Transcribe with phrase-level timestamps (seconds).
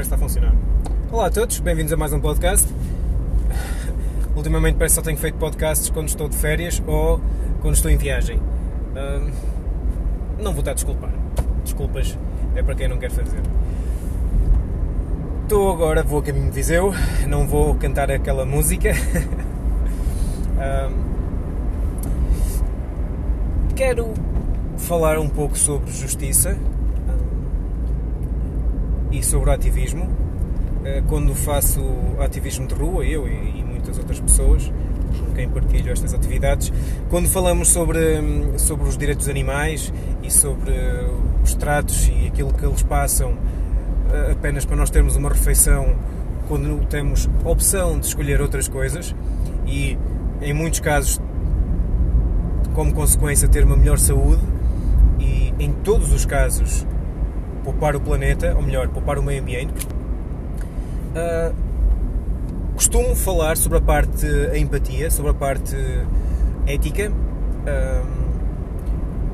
[0.00, 0.54] parece está a funcionar.
[1.12, 2.66] Olá a todos, bem-vindos a mais um podcast.
[4.34, 7.20] Ultimamente parece que só tenho feito podcasts quando estou de férias ou
[7.60, 8.40] quando estou em viagem.
[10.38, 11.10] Não vou estar a desculpar.
[11.64, 12.16] Desculpas
[12.54, 13.42] é para quem não quer fazer.
[15.42, 16.94] Estou agora, vou a caminho de Viseu,
[17.28, 18.94] não vou cantar aquela música.
[23.76, 24.14] Quero
[24.78, 26.56] falar um pouco sobre justiça
[29.10, 30.08] e sobre o ativismo.
[30.84, 31.80] Eh, quando faço
[32.18, 34.72] ativismo de rua, eu e muitas outras pessoas
[35.18, 36.72] com quem partilho estas atividades,
[37.08, 37.98] quando falamos sobre,
[38.58, 39.92] sobre os direitos dos animais
[40.22, 40.72] e sobre
[41.42, 43.34] os tratos e aquilo que eles passam
[44.12, 45.96] eh, apenas para nós termos uma refeição
[46.48, 49.14] quando temos opção de escolher outras coisas
[49.66, 49.96] e
[50.42, 51.20] em muitos casos
[52.74, 54.42] como consequência ter uma melhor saúde
[55.18, 56.86] e em todos os casos
[57.70, 59.86] poupar o planeta, ou melhor, poupar o meio ambiente.
[61.14, 61.54] Uh,
[62.74, 65.76] costumo falar sobre a parte a empatia, sobre a parte
[66.66, 68.06] ética, uh,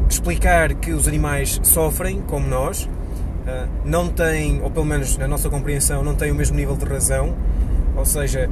[0.08, 5.48] explicar que os animais sofrem como nós, uh, não têm, ou pelo menos na nossa
[5.48, 7.34] compreensão, não têm o mesmo nível de razão,
[7.96, 8.50] ou seja,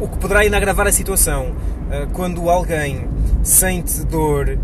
[0.00, 1.52] o que poderá ainda agravar a situação
[2.14, 3.06] quando alguém
[3.42, 4.58] sente dor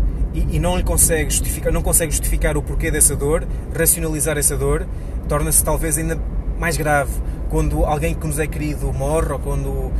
[0.49, 3.45] e, e, não lhe consegue justificar, não consegue justificar o porquê dessa dor,
[3.75, 4.85] racionalizar essa dor,
[5.27, 6.19] torna-se talvez ainda
[6.57, 7.11] mais grave
[7.49, 9.91] quando alguém que nos é querido morre ou quando um,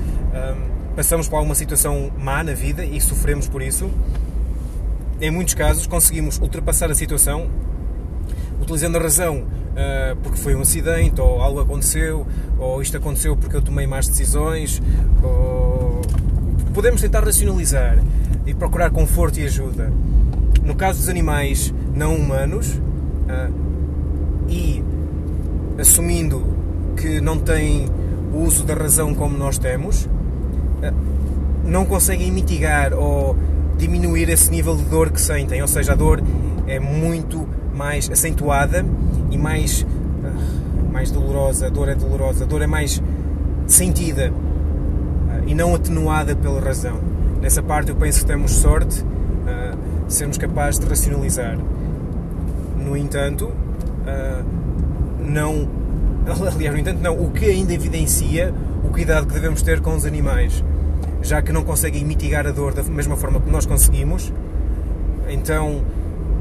[0.96, 3.90] passamos por alguma situação má na vida e sofremos por isso.
[5.20, 7.50] Em muitos casos conseguimos ultrapassar a situação
[8.62, 12.26] utilizando a razão uh, porque foi um acidente ou algo aconteceu
[12.58, 14.82] ou isto aconteceu porque eu tomei más decisões
[15.24, 16.02] ou...
[16.74, 17.98] podemos tentar racionalizar
[18.46, 19.92] e procurar conforto e ajuda
[20.70, 23.52] no caso dos animais não humanos, uh,
[24.48, 24.84] e
[25.80, 26.46] assumindo
[26.96, 27.88] que não têm
[28.32, 30.94] o uso da razão como nós temos, uh,
[31.66, 33.36] não conseguem mitigar ou
[33.80, 36.22] diminuir esse nível de dor que sentem, ou seja, a dor
[36.68, 38.86] é muito mais acentuada
[39.32, 43.02] e mais, uh, mais dolorosa, a dor é dolorosa, a dor é mais
[43.66, 44.32] sentida
[45.48, 47.00] e não atenuada pela razão.
[47.42, 49.04] Nessa parte eu penso que temos sorte
[50.10, 51.58] sermos capazes de racionalizar.
[52.78, 54.46] No entanto, uh,
[55.20, 55.70] não.
[56.54, 57.18] Aliás, no entanto, não.
[57.18, 58.54] O que ainda evidencia
[58.84, 60.64] o cuidado que devemos ter com os animais,
[61.22, 64.34] já que não conseguem mitigar a dor da mesma forma que nós conseguimos,
[65.30, 65.84] então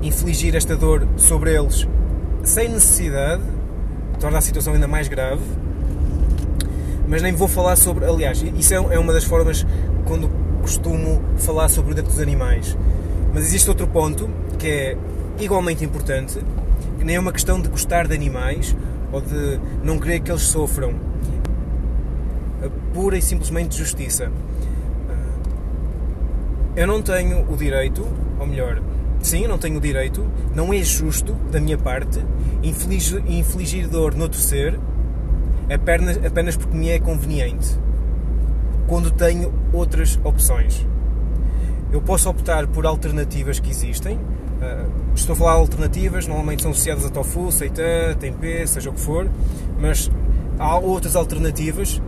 [0.03, 1.87] infligir esta dor sobre eles
[2.45, 3.43] sem necessidade
[4.21, 5.43] torna a situação ainda mais grave.
[7.07, 8.05] Mas nem vou falar sobre.
[8.05, 9.67] Aliás, isso é, é uma das formas
[10.05, 10.31] quando
[10.61, 12.77] costumo falar sobre o direito dos animais
[13.33, 14.29] mas existe outro ponto
[14.59, 14.97] que é
[15.39, 16.39] igualmente importante,
[16.99, 18.75] que nem é uma questão de gostar de animais
[19.13, 20.95] ou de não querer que eles sofram.
[22.93, 24.33] Pura e simplesmente justiça.
[26.75, 28.07] Eu não tenho o direito,
[28.39, 28.81] ou melhor,
[29.21, 32.21] sim, eu não tenho o direito, não é justo da minha parte
[32.63, 34.79] infligir, infligir dor noutro ser
[35.73, 37.79] apenas, apenas porque me é conveniente,
[38.87, 40.88] quando tenho outras opções
[41.93, 44.17] eu posso optar por alternativas que existem.
[44.17, 48.93] Uh, estou a falar de alternativas, normalmente são associadas a tofu, seitan, tempê, seja o
[48.93, 49.29] que for,
[49.79, 50.11] mas
[50.59, 52.03] há outras alternativas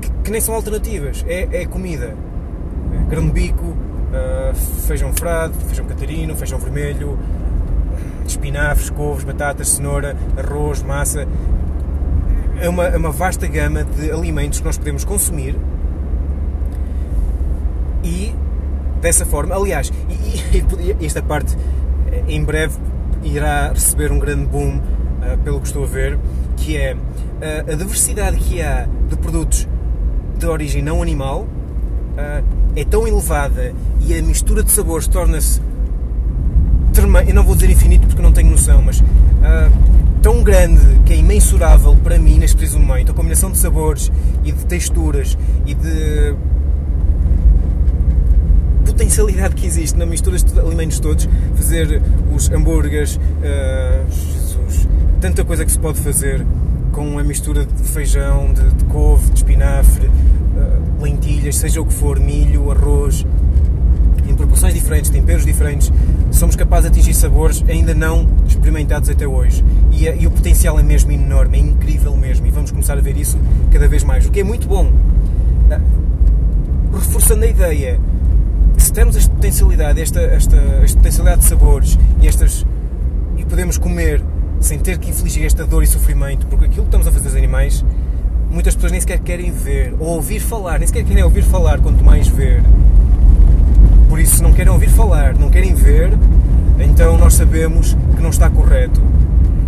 [0.00, 2.16] que, que nem são alternativas, é, é comida.
[2.92, 4.54] É grão de bico, uh,
[4.86, 7.18] feijão frado, feijão catarino, feijão vermelho,
[8.26, 11.26] espinafres, couves, batatas, cenoura, arroz, massa.
[12.60, 15.56] É uma, é uma vasta gama de alimentos que nós podemos consumir
[18.04, 18.34] e
[19.02, 19.54] dessa forma.
[19.54, 20.56] Aliás, e,
[21.02, 21.54] e, esta parte
[22.10, 22.78] eh, em breve
[23.22, 26.18] irá receber um grande boom, uh, pelo que estou a ver,
[26.56, 29.68] que é uh, a diversidade que há de produtos
[30.38, 35.60] de origem não animal uh, é tão elevada e a mistura de sabores torna-se
[37.26, 39.02] eu não vou dizer infinito porque não tenho noção, mas
[40.20, 43.12] tão grande que é imensurável para mim neste preciso momento.
[43.12, 44.12] A combinação de sabores
[44.44, 46.36] e de texturas e de
[48.92, 52.02] potencialidade que existe na mistura de alimentos todos, fazer
[52.34, 54.88] os hambúrgueres, uh, Jesus,
[55.20, 56.44] tanta coisa que se pode fazer
[56.92, 61.94] com a mistura de feijão, de, de couve, de espinafre, uh, lentilhas, seja o que
[61.94, 63.24] for, milho, arroz,
[64.28, 65.90] em proporções diferentes, temperos diferentes,
[66.30, 69.64] somos capazes de atingir sabores ainda não experimentados até hoje.
[69.90, 73.16] E, e, o potencial é mesmo enorme, é incrível mesmo, e vamos começar a ver
[73.16, 73.38] isso
[73.70, 74.86] cada vez mais, o que é muito bom.
[74.86, 76.02] Uh,
[76.98, 77.98] reforçando a ideia
[78.92, 82.66] temos esta potencialidade, esta, esta, esta potencialidade de sabores e estas
[83.36, 84.22] e podemos comer
[84.60, 87.36] sem ter que infligir esta dor e sofrimento, porque aquilo que estamos a fazer aos
[87.36, 87.84] animais,
[88.50, 92.04] muitas pessoas nem sequer querem ver ou ouvir falar, nem sequer querem ouvir falar, quanto
[92.04, 92.62] mais ver.
[94.08, 96.12] Por isso, não querem ouvir falar, não querem ver,
[96.78, 99.02] então nós sabemos que não está correto.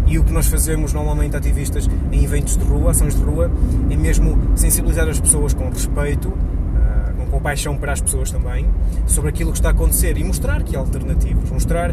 [0.07, 3.51] E o que nós fazemos normalmente, ativistas, em eventos de rua, ações de rua,
[3.91, 6.33] é mesmo sensibilizar as pessoas com respeito,
[7.35, 8.67] compaixão para as pessoas também,
[9.07, 11.93] sobre aquilo que está a acontecer e mostrar que há alternativas, mostrar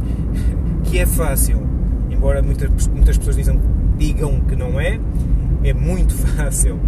[0.84, 1.62] que é fácil.
[2.10, 3.60] Embora muitas, muitas pessoas digam,
[3.98, 5.00] digam que não é,
[5.64, 6.80] é muito fácil.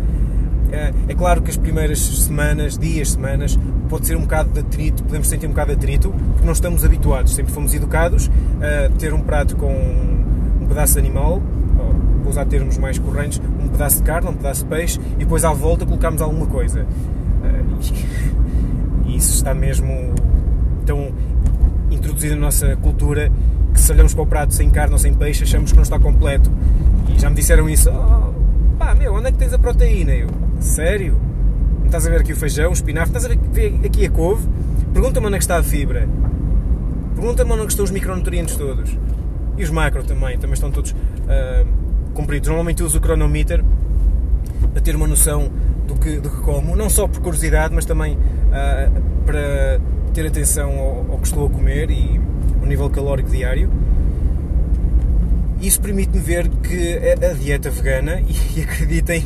[0.71, 3.57] Ah, é claro que as primeiras semanas, dias, semanas,
[3.89, 6.85] pode ser um bocado de atrito, podemos sentir um bocado de atrito, porque não estamos
[6.85, 8.29] habituados, sempre fomos educados
[8.61, 11.41] a ter um prato com um pedaço de animal,
[12.21, 15.43] vou usar termos mais correntes, um pedaço de carne, um pedaço de peixe, e depois
[15.43, 16.85] à volta colocarmos alguma coisa.
[19.13, 20.15] E isso está mesmo
[20.87, 21.11] tão
[21.91, 23.31] introduzido na nossa cultura
[23.71, 25.99] que se olhamos para o prato sem carne ou sem peixe achamos que não está
[25.99, 26.51] completo.
[27.07, 30.13] E já me disseram isso, oh, pá, meu, onde é que tens a proteína?
[30.13, 30.29] Eu,
[30.59, 31.15] sério?
[31.79, 34.47] Não estás a ver aqui o feijão, o espinafre, estás a ver aqui a couve?
[34.91, 36.09] Pergunta-me onde é que está a fibra.
[37.13, 38.97] Pergunta-me onde é que estão os micronutrientes todos.
[39.55, 41.67] E os macro também, também estão todos uh,
[42.15, 42.49] cumpridos.
[42.49, 43.63] Normalmente uso o cronometer
[44.71, 45.51] para ter uma noção
[45.87, 48.17] do que, do que como, não só por curiosidade, mas também
[48.53, 49.81] uh, para
[50.13, 52.21] ter atenção ao, ao, que estou a comer e
[52.61, 53.69] ao nível calórico diário.
[55.59, 59.25] Isso permite-me ver que a, dieta vegana, e, e, acreditem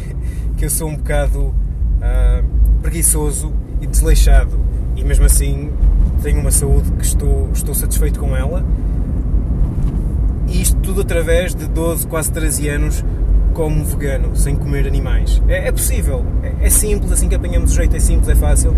[0.56, 2.44] que eu sou um bocado uh,
[2.82, 3.52] preguiçoso
[3.82, 4.60] e desleixado,
[4.96, 5.72] e mesmo assim
[6.24, 8.66] tenho uma saúde que estou, estou satisfeito com ela
[10.48, 13.06] e isto tudo através de 12, quase 13 anos
[13.54, 15.42] como vegano, sem comer animais.
[15.48, 18.74] É, é possível, é, é, simples, assim que apanhamos o jeito, é simples, é fácil.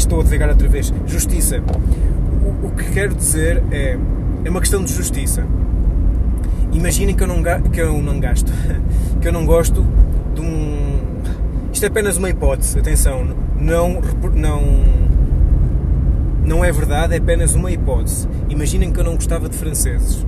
[0.00, 0.92] Estou a devagar outra vez.
[1.06, 1.62] Justiça.
[2.42, 3.98] O, o, que quero dizer é,
[4.46, 5.44] é uma questão de justiça.
[6.72, 8.50] Imaginem que eu não, que eu não gasto,
[9.20, 9.86] que eu não gosto
[10.34, 11.00] de um.
[11.70, 14.00] Isto é apenas uma hipótese, atenção, não,
[14.34, 14.62] não,
[16.44, 18.26] não é verdade, é apenas uma hipótese.
[18.48, 20.26] Imaginem que eu não gostava de franceses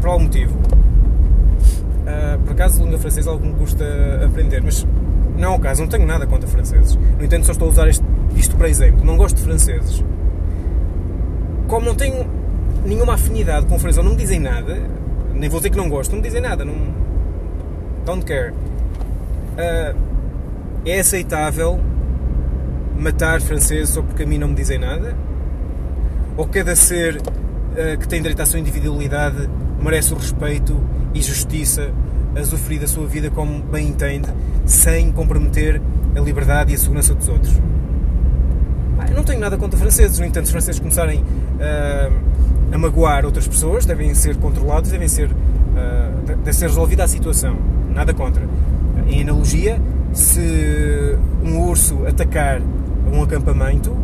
[0.00, 0.56] por algum motivo.
[0.56, 3.84] Uh, por acaso, língua francesa algo me custa
[4.24, 4.84] aprender, mas
[5.38, 6.98] não é o caso, não tenho nada contra franceses.
[7.16, 8.04] No entanto, só estou a usar isto,
[8.36, 9.04] isto para exemplo.
[9.04, 10.04] Não gosto de franceses.
[11.68, 12.26] Como não tenho
[12.84, 14.78] nenhuma afinidade com franceses, ou não me dizem nada,
[15.32, 16.74] nem vou dizer que não gosto, não me dizem nada, não.
[18.04, 18.52] Don't care.
[18.52, 19.96] Uh,
[20.84, 21.80] é aceitável
[22.96, 25.16] matar franceses só porque a mim não me dizem nada?
[26.36, 29.48] Ou cada ser uh, que tem direito à sua individualidade
[29.80, 30.78] merece o respeito
[31.12, 31.90] e justiça
[32.36, 34.28] a usufruir da sua vida como bem entende,
[34.66, 35.80] sem comprometer
[36.16, 37.60] a liberdade e a segurança dos outros.
[38.98, 42.12] Ah, eu não tenho nada contra franceses, no entanto, os franceses começarem uh,
[42.72, 47.56] a magoar outras pessoas, devem ser controlados, devem ser, uh, deve ser resolvida a situação.
[47.92, 48.42] Nada contra.
[49.08, 49.80] Em analogia,
[50.12, 52.60] se um urso atacar
[53.12, 53.94] um acampamento,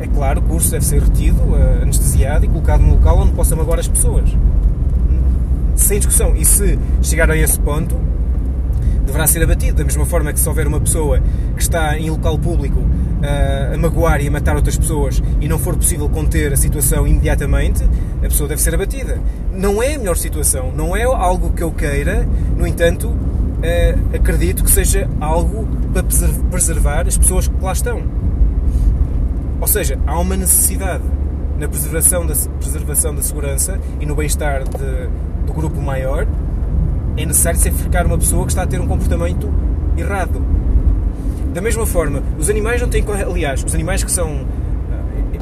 [0.00, 1.42] é claro que o urso deve ser retido,
[1.82, 4.30] anestesiado e colocado num local onde possa magoar as pessoas
[5.82, 6.36] sem discussão.
[6.36, 7.96] E se chegar a esse ponto,
[9.04, 9.78] deverá ser abatido.
[9.78, 11.20] Da mesma forma que se houver uma pessoa
[11.56, 15.58] que está em local público uh, a magoar e a matar outras pessoas e não
[15.58, 17.84] for possível conter a situação imediatamente,
[18.18, 19.20] a pessoa deve ser abatida.
[19.52, 22.26] Não é a melhor situação, não é algo que eu queira,
[22.56, 26.02] no entanto, uh, acredito que seja algo para
[26.50, 28.02] preservar as pessoas que lá estão.
[29.60, 31.04] Ou seja, há uma necessidade
[31.58, 34.64] na preservação da, preservação da segurança e no bem-estar
[35.46, 36.26] do grupo maior,
[37.16, 39.52] é necessário sacrificar uma pessoa que está a ter um comportamento
[39.96, 40.42] errado.
[41.52, 43.04] Da mesma forma, os animais não têm.
[43.08, 44.28] Aliás, os animais que são.
[44.30, 45.38] Eh,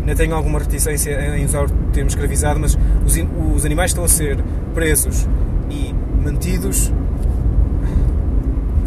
[0.00, 3.16] ainda tenho alguma reticência em usar o termo escravizado, mas os,
[3.54, 4.42] os animais estão a ser
[4.74, 5.28] presos
[5.70, 6.92] e mantidos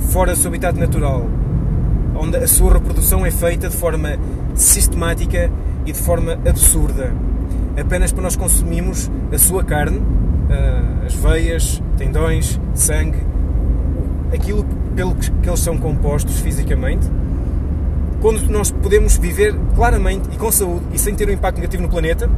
[0.10, 1.28] fora do seu habitat natural,
[2.16, 4.18] onde a sua reprodução é feita de forma
[4.56, 5.52] sistemática
[5.86, 7.12] e de forma absurda
[7.80, 10.02] apenas para nós consumirmos a sua carne,
[10.50, 13.18] ah, as veias, tendões, sangue,
[14.34, 17.06] aquilo pelo que eles são compostos fisicamente,
[18.22, 21.90] quando nós podemos viver claramente e com saúde e sem ter um impacto negativo no
[21.90, 22.30] planeta.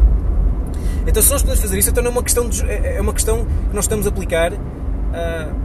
[1.05, 3.45] Então, se nós podemos fazer isso, então é uma questão, de, é, é uma questão
[3.45, 5.55] que nós estamos a aplicar uh,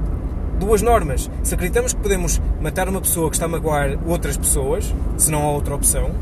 [0.61, 1.29] duas normas.
[1.43, 5.43] Se acreditamos que podemos matar uma pessoa que está a magoar outras pessoas, se não
[5.43, 6.13] há outra opção,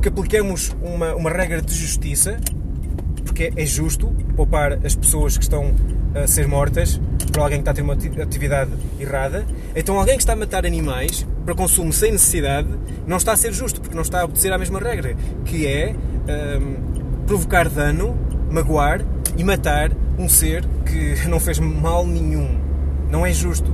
[0.00, 2.40] porque aplicamos uma, uma regra de justiça,
[3.22, 5.74] porque é justo poupar as pessoas que estão
[6.14, 6.98] a ser mortas
[7.30, 9.44] por alguém que está a ter uma atividade errada.
[9.76, 12.68] Então alguém que está a matar animais para consumo sem necessidade
[13.06, 15.14] não está a ser justo, porque não está a obedecer à mesma regra,
[15.44, 18.18] que é um, provocar dano,
[18.50, 19.04] magoar
[19.36, 22.58] e matar um ser que não fez mal nenhum.
[23.10, 23.70] Não é justo.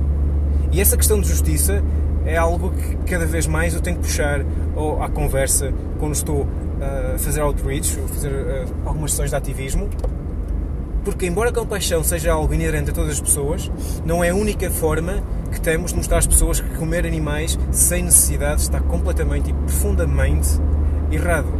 [0.73, 1.81] E essa questão de justiça
[2.27, 6.45] é algo que cada vez mais eu tenho que puxar ou à conversa quando estou
[6.81, 8.31] a fazer outreach, a fazer
[8.85, 9.89] algumas sessões de ativismo,
[11.03, 13.71] porque embora a compaixão seja algo inerente a todas as pessoas,
[14.05, 18.03] não é a única forma que temos de mostrar às pessoas que comer animais sem
[18.03, 20.49] necessidade está completamente e profundamente
[21.09, 21.56] errado.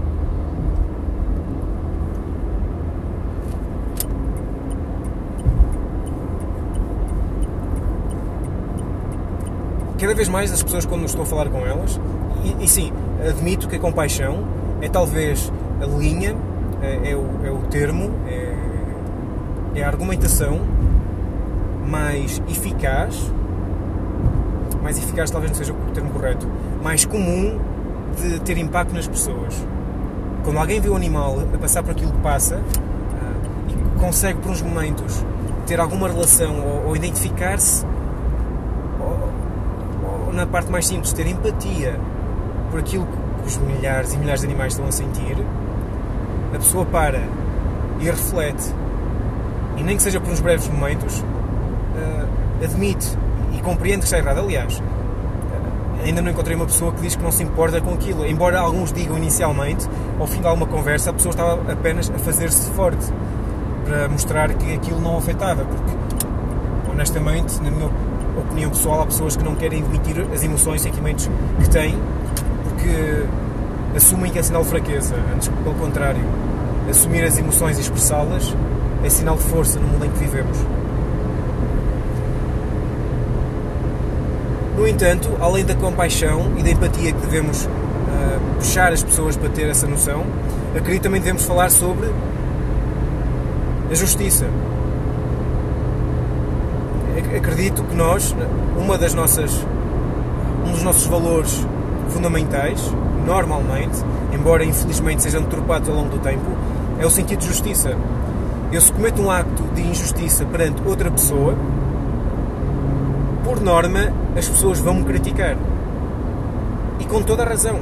[10.07, 11.99] Cada vez mais as pessoas, quando estou a falar com elas,
[12.41, 12.93] e, e sim,
[13.27, 14.41] admito que a compaixão
[14.79, 16.33] é talvez a linha,
[16.81, 18.55] é, é, o, é o termo, é,
[19.75, 20.61] é a argumentação
[21.85, 23.21] mais eficaz,
[24.81, 26.47] mais eficaz talvez não seja o termo correto,
[26.81, 27.59] mais comum
[28.15, 29.61] de ter impacto nas pessoas.
[30.45, 34.51] Quando alguém vê o animal a passar por aquilo que passa uh, e consegue por
[34.51, 35.21] uns momentos
[35.65, 37.85] ter alguma relação ou, ou identificar-se,
[40.37, 41.99] na parte mais simples, ter empatia
[42.69, 43.05] por aquilo
[43.41, 45.37] que os milhares e milhares de animais estão a sentir,
[46.53, 47.21] a pessoa para
[47.99, 48.73] e reflete
[49.77, 53.07] e nem que seja por uns breves momentos, uh, admite
[53.53, 54.39] e compreende que está errado.
[54.39, 58.25] Aliás, uh, ainda não encontrei uma pessoa que diz que não se importa com aquilo.
[58.25, 59.87] Embora alguns digam inicialmente,
[60.19, 63.05] ao fim de alguma conversa, a pessoa estava apenas a fazer-se forte
[63.85, 65.63] para mostrar que aquilo não afetava.
[65.63, 67.89] Porque, honestamente, na minha
[68.39, 71.29] opinião pessoal, há pessoas que não querem admitir as emoções e sentimentos
[71.59, 71.97] que têm
[72.63, 73.25] porque
[73.95, 75.15] assumem que é sinal de fraqueza.
[75.33, 76.21] Antes, pelo contrário,
[76.89, 78.55] assumir as emoções e expressá-las
[79.03, 80.57] é sinal de força no mundo em que vivemos.
[84.77, 89.49] No entanto, além da compaixão e da empatia que devemos uh, puxar as pessoas para
[89.49, 90.23] ter essa noção,
[90.75, 92.07] acredito também devemos falar sobre
[93.89, 94.45] a justiça.
[97.35, 98.35] Acredito que nós,
[98.77, 99.65] uma das nossas,
[100.65, 101.65] um dos nossos valores
[102.09, 102.81] fundamentais,
[103.25, 103.97] normalmente,
[104.33, 106.49] embora infelizmente sejam deturpados ao longo do tempo,
[106.99, 107.95] é o sentido de justiça.
[108.71, 111.55] Eu se cometo um acto de injustiça perante outra pessoa,
[113.43, 115.55] por norma, as pessoas vão me criticar.
[116.99, 117.79] E com toda a razão.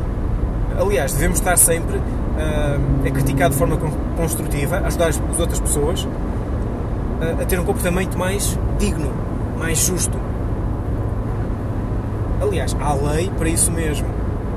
[0.78, 3.78] Aliás, devemos estar sempre uh, a criticar de forma
[4.16, 9.12] construtiva, ajudar as outras pessoas uh, a ter um comportamento mais digno,
[9.65, 10.15] mais justo.
[12.39, 14.07] Aliás, há lei para isso mesmo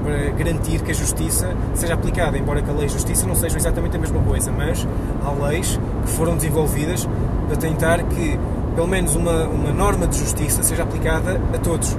[0.04, 3.34] para garantir que a justiça seja aplicada, embora que a lei e a justiça não
[3.34, 4.86] sejam exatamente a mesma coisa, mas
[5.24, 7.08] há leis que foram desenvolvidas
[7.46, 8.38] para tentar que
[8.74, 11.96] pelo menos uma, uma norma de justiça seja aplicada a todos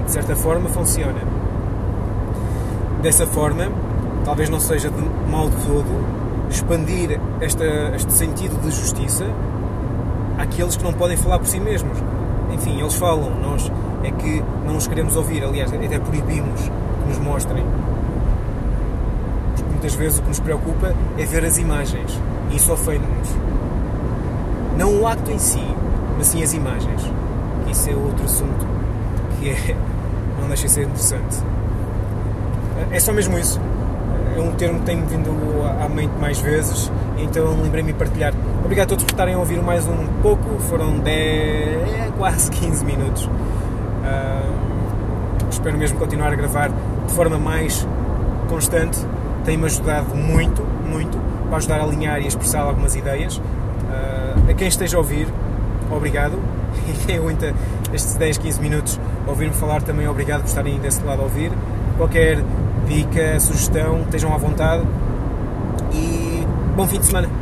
[0.00, 1.20] e de certa forma funciona.
[3.02, 3.68] Dessa forma,
[4.24, 6.04] talvez não seja de mal de todo
[6.50, 9.26] expandir esta, este sentido de justiça
[10.38, 11.96] àqueles que não podem falar por si mesmos.
[12.70, 13.70] Eles falam, nós
[14.02, 17.64] é que não os queremos ouvir, aliás, até proibimos que nos mostrem.
[19.54, 22.18] Porque muitas vezes o que nos preocupa é ver as imagens
[22.50, 23.28] e isso ofende-nos.
[24.76, 25.62] Não o acto em si,
[26.16, 27.02] mas sim as imagens.
[27.70, 28.66] Isso é outro assunto
[29.38, 29.76] que é,
[30.40, 31.38] não deixa de ser interessante.
[32.90, 33.60] É só mesmo isso.
[34.36, 35.30] É um termo que tenho vindo
[35.80, 38.32] à mente mais vezes, então lembrei-me de partilhar.
[38.64, 43.24] Obrigado a todos por estarem a ouvir mais um pouco, foram 10, quase 15 minutos.
[43.24, 44.52] Uh,
[45.50, 47.86] espero mesmo continuar a gravar de forma mais
[48.48, 48.98] constante.
[49.44, 53.36] Tem-me ajudado muito, muito, para ajudar a alinhar e a expressar algumas ideias.
[53.36, 55.28] Uh, a quem esteja a ouvir,
[55.90, 56.38] obrigado.
[56.88, 57.54] E quem aguenta
[57.92, 61.52] estes 10, 15 minutos ouvir-me falar, também obrigado por estarem desse lado a ouvir.
[61.98, 62.38] Qualquer
[62.86, 64.82] dica, sugestão, estejam à vontade.
[65.92, 67.41] E bom fim de semana.